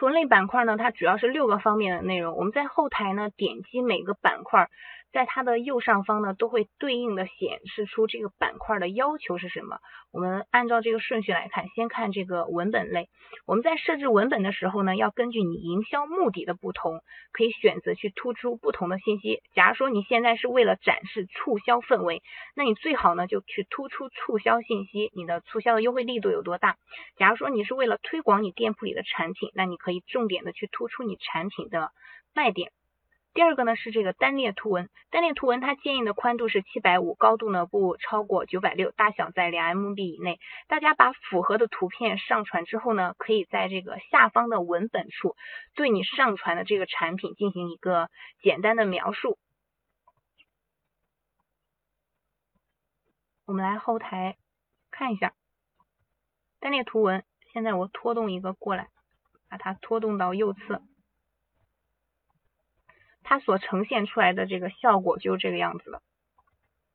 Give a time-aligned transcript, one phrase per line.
[0.00, 2.34] 图文类板块呢，它主要是六个方面的内容。
[2.34, 4.70] 我们在后台呢，点击每个板块。
[5.12, 9.78] 在它的右上方呢，都会对应的显示出这个板块的要求是什么。
[10.12, 13.08] 我们按照这个顺序来看，先看这个文本类。
[13.46, 17.00] 我们在设置文本的时候呢，要根据你营销目的的不同，
[17.32, 19.40] 可以选择去突出不同的信息。
[19.54, 22.22] 假如说你现在是为了展示促销氛围，
[22.54, 26.76] 那你最好呢就去突出促销信息，你的促销的优惠力度有多大。
[27.16, 31.90] 假如说你是为了推广你店铺里的产品，那你可以重点的去突出你产品的
[32.34, 32.72] 卖点。
[33.32, 40.40] 第二个呢是这个单列图文，单列图文它建议的宽度是七百五，高度呢不超过九百六，大小在两 MB 以内。
[40.66, 45.36] 大家把符合的图片上传之后呢，可以在这个下方的文本处
[45.76, 48.10] 对你上传的这个产品进行一个
[48.42, 49.38] 简单的描述。
[53.46, 54.36] 我们来后台
[54.90, 55.34] 看一下
[56.58, 58.88] 单列图文，现在我拖动一个过来，
[59.48, 60.82] 把它拖动到右侧。
[63.30, 66.02] 它所呈现出来的这个效果就是这个样子的。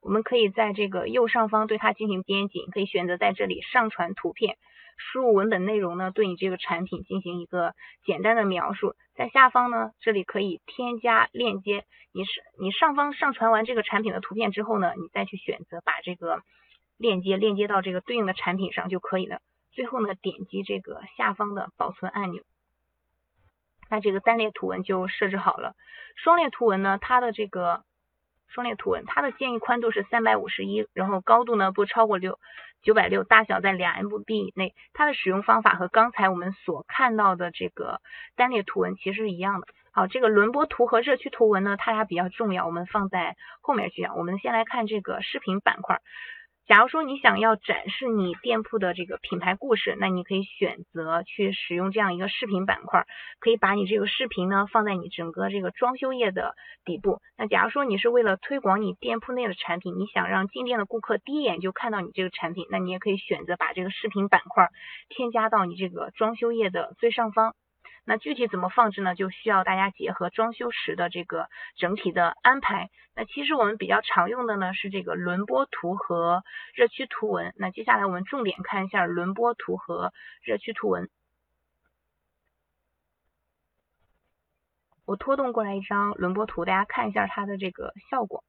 [0.01, 4.57] 我们可以在这个右上方对它进行编辑，可以选择在这里上传图片，
[4.97, 8.95] 输入文本内容呢，对你这个产品进行一个简单的描述。
[9.15, 11.85] 在下方呢，这里可以添加链接。
[12.11, 16.41] 你是你上方上传完这个产品的图片之后呢，你再去选择把这个
[16.97, 19.39] 链接链接到这个对应的产品上就可以了。
[19.71, 22.43] 最后呢，点击这个下方的保存按钮。
[23.89, 25.75] 那这个单列图文就设置好了，
[26.15, 27.83] 双列图文呢，它的这个
[28.47, 32.39] 双列图文，它的建议宽度是三百五十一，然后高度呢不超过六
[32.81, 34.73] 九百六，大小在两 MB 以内。
[34.93, 38.01] 它的使用方法和刚才我们所看到的这个
[38.35, 39.67] 单列图文其实是一样的。
[39.91, 44.17] 好，这个轮播图和热区图文呢，它俩比较重要，我们放在后面去讲。
[44.17, 46.01] 我们先来看这个视频板块。
[46.67, 53.05] 假如说你想要展示你店铺的这个品牌故事，那你可以选择去使用这样一个视频板块，
[53.39, 57.19] 可以把你这个视频呢放在你整个这个装修页的底部。
[57.37, 64.69] 那假如说你是为了推广你店铺内的产品，你想让进店的顾客第一眼就看到你这个产品，那你也可以选择把这个视频板块
[65.09, 67.53] 添加到你这个装修页的最上方。
[68.05, 69.15] 那具体怎么放置呢？
[69.15, 72.89] 就需要大家结合装修时的这个整体的安排。
[73.15, 76.43] 那其实我们比较常用的呢是这个轮播图和
[76.75, 77.53] 热区图文。
[77.57, 81.09] 那接下来我们重点看一下轮播图和热区图文。
[85.05, 88.43] 我拖动过来一张轮播图，大家看一下它的这个效果。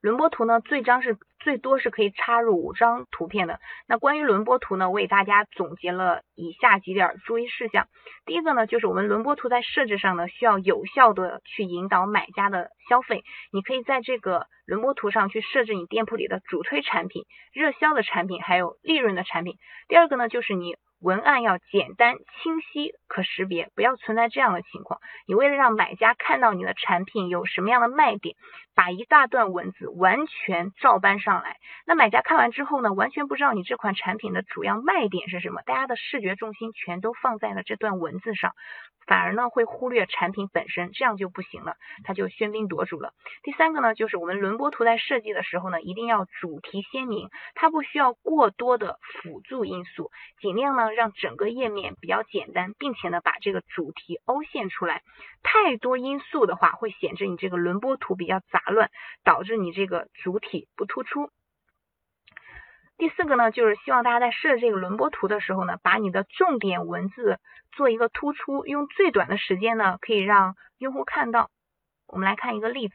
[0.00, 3.60] 轮播图呢，最张是最多是可以插入五张图片的。
[3.86, 7.86] 那关于轮播图呢，我给大家总结了以下几点注意事项。
[8.24, 13.24] 第一个呢，就是我们轮播图在设置上呢，需要有效的去引导买家的消费。
[13.52, 19.56] 你可以在这个轮播图上去设置你店铺里的主推产品、热销的产品，还有利润的产品。
[19.88, 20.76] 第二个呢，就是你。
[21.00, 25.00] 文案要简单、清晰、可识别，不要存在这样的情况。
[25.26, 28.36] 你为了让买家看到你的产品有什么样的卖点，
[28.74, 31.56] 把一大段文字完全照搬上来，
[31.86, 38.52] 那买家看完之后呢，完全不知道你这款产品的主要卖点是什么，大家的视觉重心全都放在了这段文字上。
[39.06, 41.74] 反而呢会忽略产品本身，这样就不行了，
[42.04, 43.12] 它就喧宾夺主了。
[43.42, 55.02] 第三个呢，就是我们轮播图在设计的时候呢，一定要主题鲜明，它不需要过多的辅助因素，尽量呢让整个页面比较简单，并且呢把这个主题凹陷出来。
[55.42, 58.90] 太多因素的话，会显示你这个轮播图比较杂乱，
[59.24, 61.30] 导致你这个主体不突出。
[62.98, 67.38] 第四个呢，就是希望大家在设这个轮播图的时候呢，把你的重点文字
[67.72, 71.48] 做一个突出，用最短的时间呢，可以让用户看到。
[72.06, 72.94] 我们来看一个例子，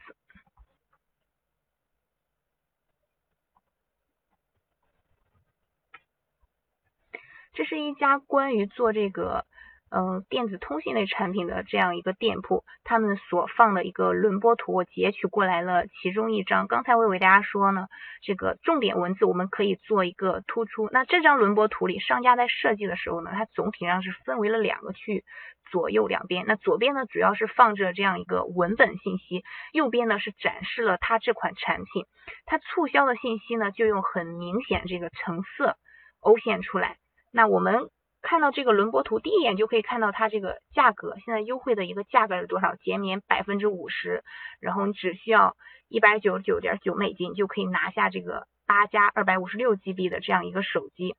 [7.56, 9.44] 这是一家关于做这个。
[9.88, 16.66] 嗯，电子通信类产品的这样一个店铺，他们所放的一个轮播图，我截取过来了其中一张。
[16.66, 17.86] 刚才我给大家说呢，
[18.20, 20.88] 这个重点文字我们可以做一个突出。
[20.90, 25.24] 那这张轮播图里，商家在设计的时候呢，它总体上是分为了两个区域，
[25.70, 26.46] 左右两边。
[26.48, 32.06] 那左边呢，主要是放着这样一个文本信息，右边呢是展示了它这款产品。
[32.44, 35.76] 它促销的信息呢，就用很明显这个橙色
[36.22, 36.96] 凹陷出来。
[37.36, 37.90] 那我们。
[38.22, 42.74] 看到这个轮播图，第一眼就可以看到它这个价格，现在优惠的一个价格是多少？
[42.74, 44.24] 减免百分之五十，
[44.58, 45.56] 然后你只需要
[45.86, 51.14] 一百九十九点九美金就可以拿下这个八加二百五十六 GB 的这样一个手机。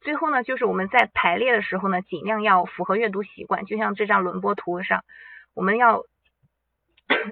[0.00, 5.04] 最后呢，就是我们在排列的时候呢，尽量要符合阅读习惯，就像这张轮播图上，
[5.54, 6.02] 我们要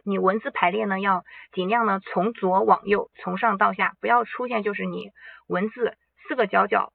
[0.05, 5.11] 你文字排列呢要尽量呢从左往右，从上到下，不要出现就是你
[5.47, 5.97] 文字
[6.27, 6.93] 四个角角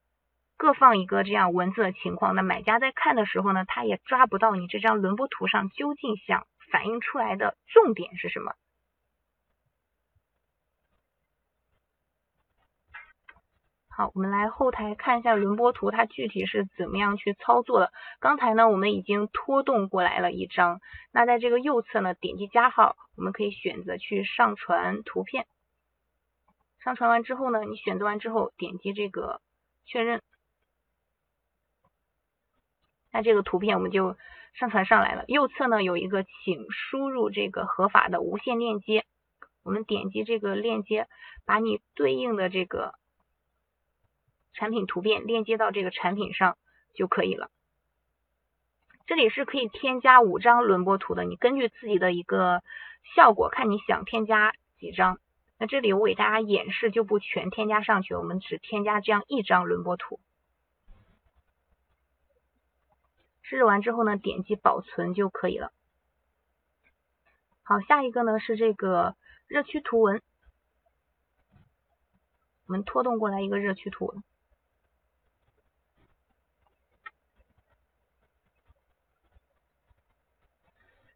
[0.58, 2.36] 各放一个这样文字的情况。
[2.36, 8.54] 那买家在看的时候呢，他也抓不到你这张轮播图上究竟想反映出来的重点是什么。
[14.14, 17.92] 我们来后台看一下轮播图，它具体是怎么样去操作的。
[18.20, 20.80] 刚才呢，我们已经拖动过来了一张。
[21.12, 25.46] 那在这个右侧呢，点击加号，我们可以选择去上传图片。
[26.80, 29.42] 上传完之后呢，你选择完之后，点击这个
[29.86, 30.22] 确认，
[33.12, 34.16] 那这个图片我们就
[34.54, 35.26] 上传上来了。
[35.28, 39.06] 右侧呢有一个，请输入这个合法的无线链接。
[39.64, 41.08] 我们点击这个链接，
[41.46, 42.96] 把你对应的这个。
[44.54, 46.58] 产品图片链接到这个产品上
[46.94, 47.50] 就可以了。
[49.08, 52.64] 这里是可以添加五张轮播图的，你根据自己的一个
[53.16, 55.20] 效果，看你想添加几张。
[55.58, 60.20] 那这里我给大家演示，就不全添加上去，我们只添加这样一张轮播图。
[63.42, 65.74] 设置完之后呢，点击保存就可以了。
[67.64, 69.16] 好，下一个呢是这个
[69.48, 70.22] 热区图文，
[72.66, 74.24] 我们拖动过来一个热区图文。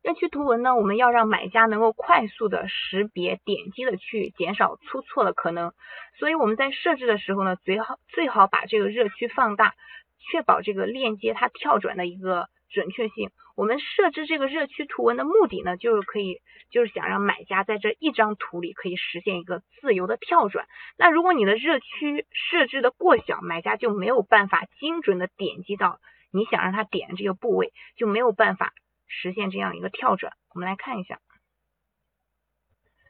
[0.05, 5.73] 热区图文呢，我们要让买家能够快速的识别、点击的去减少出错的可能，
[6.19, 9.73] 所以我们在设置的时候呢，最好最好把这个热区放大，
[10.19, 13.31] 确保这个链接它跳转的一个准确性。
[13.55, 20.67] 我们设置这个热区图文的目的呢，就是可以就是想让买家在这一张图里可以实现一个自由的跳转。
[20.99, 25.97] 那如果你的热区设置的过小，买家就没有办法精准的点击到
[26.31, 28.71] 你想让他点的这个部位，就没有办法。
[29.07, 31.19] 实现这样一个跳转，我们来看一下，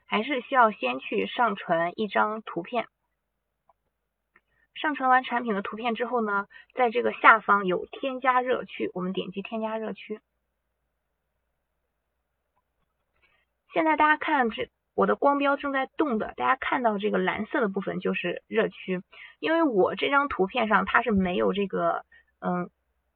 [0.05, 2.87] 还是需要先去上传一张图片。
[4.75, 10.19] 上传完产品的图片之后呢，在这个下方有添加热区，我们点击添加热区。
[13.73, 19.01] 现在大家看这我的光标正在动的，大家看到这个蓝色的部分就是热区，
[19.39, 22.05] 因为我这张图片上它是没有这个
[22.39, 22.69] 嗯。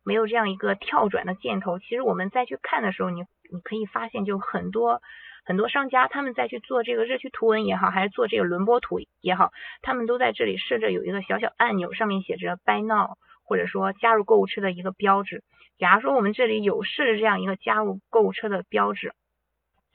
[0.04, 5.02] 没有这样一个跳转的箭头，其实我们再去看的时候，你你可以发现，就很多
[5.46, 9.52] 很多商家他们在去做这个热区图文也好，还是做这个轮播图也好，
[9.82, 15.44] 他们都在这里设置有一个小小按钮，上面写着 Buy Now，或者说加入购物车的一个标志。
[15.78, 19.14] 假如说我们这里有设置这样一个加入购物车的标志。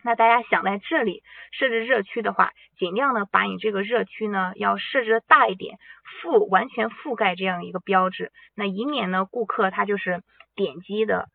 [0.05, 5.79] 那大家想在这里设置热区的话，尽量呢把你这个热区呢要设置的大一点，
[6.23, 10.23] 覆完全覆盖这样一个标志，那以免呢顾客他就是
[10.55, 11.31] 点击的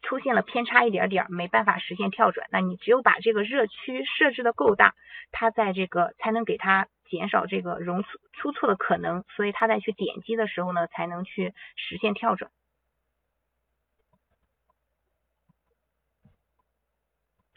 [0.00, 2.46] 出现了偏差一点点，没办法实现跳转。
[2.50, 4.94] 那你只有把这个热区设置的够大，
[5.30, 12.50] 它在这个才能给它减少这个容出错的可能，所以他在去点击的时候呢才能去实现跳转。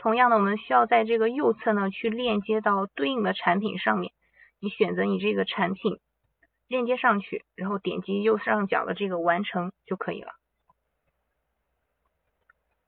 [0.07, 4.13] 同样的，我们需要在这个右侧呢去链接到对应的产品上面。
[4.61, 5.99] 你选择你这个产品
[6.69, 10.31] 链接上去，然后点击右上角的这个完成就可以了。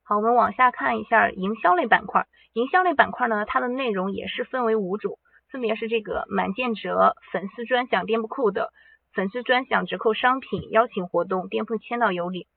[0.04, 2.25] 好，我们往下看一下营销类板块。
[2.54, 5.19] 营销类板块呢，它的内容也是分为五种，
[5.51, 8.72] 分别是这个满减折、粉丝专享店铺库的
[9.12, 12.48] 粉丝专享折扣商品、邀请活动、店铺签到有礼。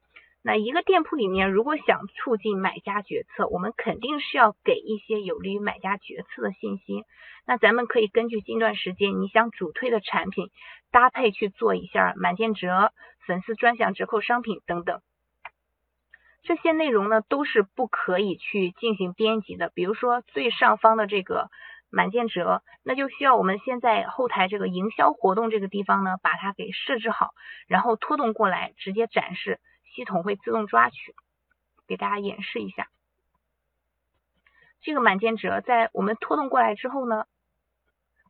[0.44, 7.04] 那一个店铺里面，如果想促进买家决策，我们肯定是要给一些有利于买家决策的信息。
[7.46, 10.50] 那咱们可以根据近段时间你想主推的产品，
[10.90, 12.92] 搭配去做一下满减折、
[13.24, 15.00] 粉丝专享折扣商品等等。
[16.42, 19.70] 这些内容呢，都是不可以去进行编辑的。
[19.72, 21.50] 比如说最上方的这个
[21.88, 27.30] 满减折，那就需要我们先在后台这个营销活动这个地方呢，把它给设置好，
[27.68, 29.60] 然后拖动过来直接展示。
[29.94, 31.14] 系统会自动抓取，
[31.86, 32.88] 给大家演示一下。
[34.80, 37.26] 这个满减折在我们拖动过来之后呢，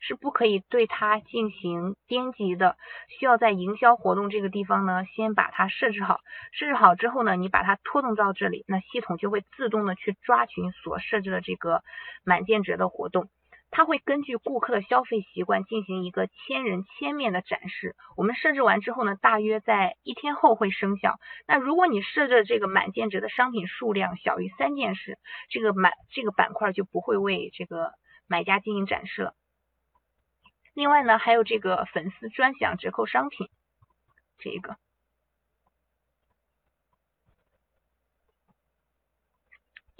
[0.00, 2.76] 是不可以对它进行编辑的，
[3.09, 6.21] 需要在营销活动这个地方呢，先把它设置好。
[6.50, 11.83] 设置好之后呢，你把它拖动到这里，那系统就会自动的去抓取所设置的这个
[12.25, 13.31] 满减折的活动。
[13.73, 17.97] 它会根据顾客的消费习惯进行一个千人千面的展示。
[18.17, 21.19] 我们设置完之后呢，大约在一天后会生效。
[21.49, 27.95] 那如果你设置这个满减值的商品数量小于三件事，这个满这个板块就不会为这个
[28.29, 29.35] 买家进行展示了。
[30.75, 33.49] 另外呢，还有这个粉丝专享折扣商品，
[34.38, 34.76] 这个。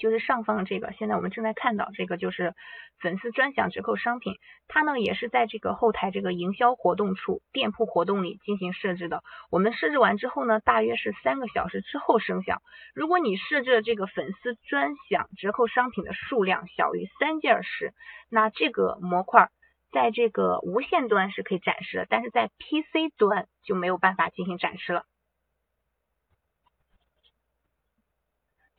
[0.02, 2.54] 就是上方这个，现在我们正在看到这个就是
[2.99, 4.35] 粉丝专享折扣商品，
[4.66, 9.23] 它呢也是在这个后台这个营销活动处店铺活动里进行设置的。
[9.49, 12.62] 我们设置完之后呢，大约是三个小时之后生效。
[12.97, 17.94] 如果你设置的这个粉丝专享折扣商品的数量小于三件时，
[18.28, 19.50] 那这个模块
[19.92, 25.04] 在这个无线端是可以展示的，但是在 PC 端就没有办法进行展示了。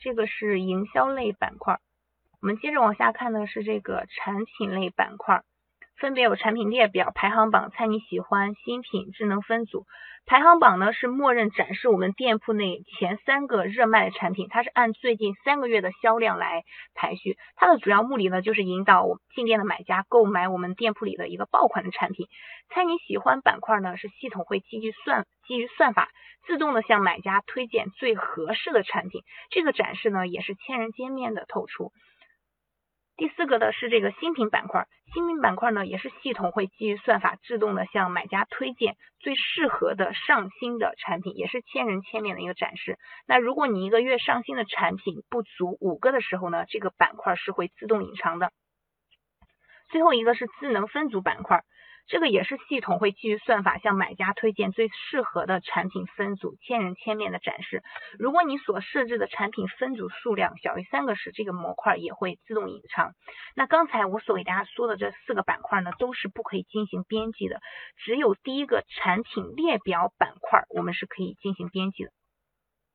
[0.04, 1.80] 这个是营销类板块，
[2.42, 5.44] 我们接着往下看的是这个产品类板块，
[5.96, 9.86] 分别有产品列表、排行榜、猜你喜欢、新品、智能分组。
[10.26, 16.64] 排行榜呢是默认展示我们店铺内前三个热卖的产品，它是按最近三个月的销量来
[16.96, 17.38] 排序。
[17.56, 22.28] 它的主要目的呢就是引导进店的买家购买我们店铺里的一个爆款的产品。
[22.70, 26.10] 猜你喜欢板块呢是系统会基于算基于算法
[26.48, 29.22] 自动的向买家推荐最合适的产品。
[29.50, 31.92] 这个展示呢也是千人千面的透出。
[33.24, 42.98] 第四个呢是这个新品板块，新品板块呢也是系统会基于算法自动的向买家推荐最适合的上新的产品，也是千人千面的一个展示。
[43.26, 48.52] 那如果你一个月上新的产品不足五个的时候呢，这个板块是会自动隐藏的。
[49.90, 51.64] 最后一个是智能分组板块。
[52.06, 57.82] 这个也是系统会基于算法向买家推荐最适合的产品分组，千人千面的展示。
[58.20, 63.14] 如果你所设置的产品分组数量小于三个时，这个模块也会自动隐藏。
[63.56, 67.62] 那刚才我所给大家说的这四个板块呢，都是不可以进行编辑的，
[67.96, 72.12] 只有第一个产品列表板块我们是可以进行编辑的。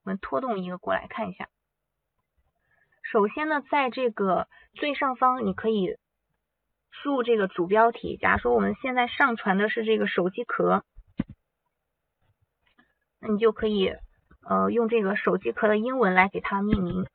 [0.04, 1.48] 我们拖动一个过来看一下。
[3.02, 5.96] 首先呢，在这个最上方你可以。
[7.02, 10.82] 输入这个主标题，假如说我们现在上传的是这个手机壳，
[13.20, 13.94] 那你就可以
[14.48, 17.06] 呃用这个手机壳的英文来给它命名。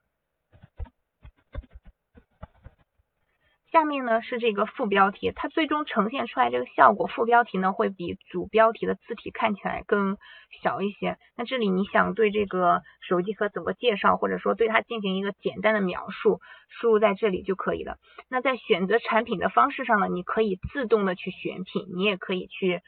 [3.73, 10.17] 下面呢是这个副标题，它最终呈现出来这个效果，副标题呢会比主标题的字体看起来更
[10.61, 11.17] 小一些。
[11.35, 16.39] 那这里你想对这个手机壳怎么介绍，或者说对它进行一个简单的描述，
[16.69, 17.97] 输入在这里就可以了。
[18.29, 22.79] 那在选择产品的方式上呢，你可以自动的去选品，你也可以去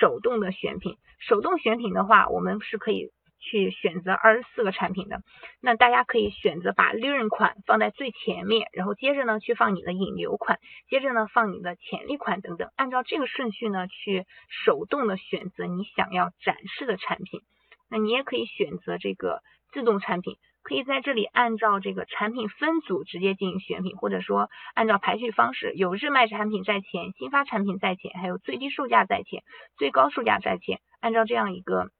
[0.00, 0.96] 手动的选品。
[1.20, 3.12] 手动选品的话，我们是可以。
[3.42, 5.20] 去选择二十四个产品的，
[5.60, 14.24] 那大家可以选择把利润款放在最前面，然后接着呢去放你的引流款，接着呢放你的潜力款等等，按照这个顺序呢去
[14.64, 17.42] 手动的选择你想要展示的产品。
[17.90, 29.42] 那你也可以选择这个自动产品，可以在这里按照这个产品分组直接进行选品，或者说按照排序方式，有热卖产品在前，新发产品在前，还有最低售价在前，
[29.76, 31.90] 最高售价在前，按照这样一个。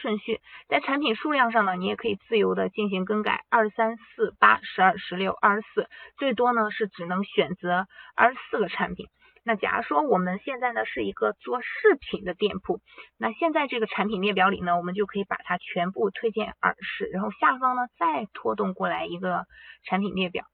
[0.00, 9.08] 顺序在产品数量上呢，你也可以自由的进行更改，二三四八十二十六二十四，最多呢是只能选择二十四个产品。
[9.42, 11.68] 那假如说我们现在呢是一个做饰
[11.98, 12.80] 品的店铺，
[13.18, 19.46] 那现在这个产品列表里呢，我们就可以把它全部推荐耳饰，然后下方呢再拖动过来一个
[19.84, 20.44] 产品列表。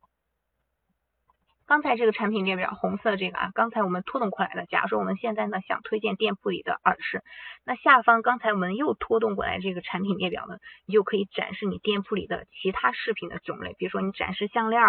[1.67, 4.67] 刚才这个产品列表红色这个啊，刚才我们拖动过来的。
[4.67, 7.25] 假如说我们现在呢想推荐店铺里的耳饰，
[7.65, 13.75] 那下方刚才我们又拖动过来这个产品列表呢，你就可以展示你店铺里的其他饰品的种类。
[13.79, 14.81] 比如说你展示项链，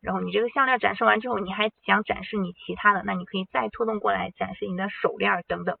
[0.00, 5.76] 然后你这个项链展示完之后，你还想展示你其他的，那你可以再拖动过来展示你的手链等等。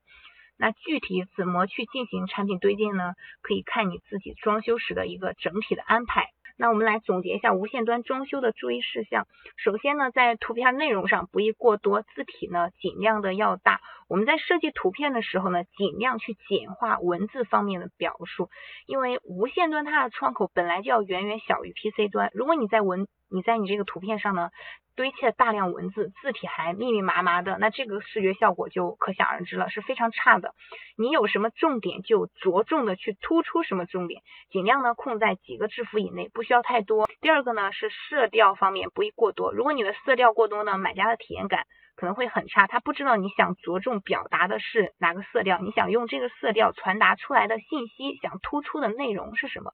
[0.58, 3.14] 那具体怎么去进行产品推荐呢？
[3.40, 6.28] 可以看你自己装修时的一个整体的安排。
[6.56, 9.26] 那我们来总结一下无线端装修的注意事项。
[9.56, 13.80] 首先呢，在图片内容上不宜过多，字体呢尽量的要大。
[14.08, 18.50] 我们在设计图片的时候呢，尽量去简化文字方面的表述，
[18.86, 22.30] 因为无线端它的窗口本来就要远远小于 PC 端。
[22.34, 24.50] 如果你在文你在你这个图片上呢，
[24.94, 30.54] 堆砌大量文字，字体还密密麻麻的，那这个视觉效果就可想而知了，是非常差的。
[30.96, 37.08] 你有什么重点就着重的去突出什么重点，尽量呢控在几个字符以内，不需要太多。
[37.20, 41.66] 第二个呢是色调方面不宜过多，如果你的色调过多呢，买家的体验感
[42.02, 49.70] 可能会很差，他不知道你想着重表达的是哪个色调，你想用这个色调传达出来的信息，想突出的内容是什么。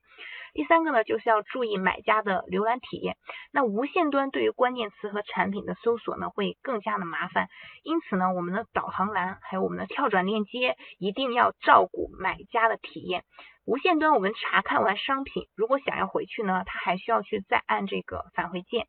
[0.53, 3.17] 第三个呢，就是要注意买家的浏览体验。
[3.51, 7.49] 那无线端对于关键词和产品的搜索呢，会更加的麻烦。
[7.83, 13.25] 因此呢，我们的导航栏还有我们的跳转链接，一定要照顾买家的体验。
[13.65, 18.87] 无线端我们查看完商品，如果想要回去呢，他还需要去再按这个返回键。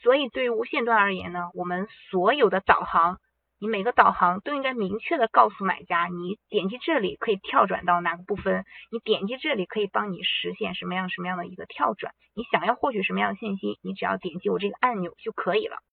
[0.00, 3.18] 所以对于无线端而言呢，我们所有的导航
[3.58, 15.76] 你每个导航都应该明确的告诉买家，你点击这里可以跳转到哪个部分，你点击这里可以帮你实现什么样什么样的一个跳转，你想要获取什么样的信息，你只要点击我这个按钮就可以了。